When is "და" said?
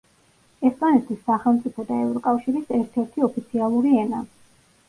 1.91-1.97